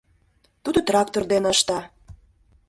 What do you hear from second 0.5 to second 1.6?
Тудо трактор дене